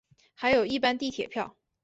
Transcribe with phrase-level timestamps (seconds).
[0.33, 1.55] 还有一般地铁票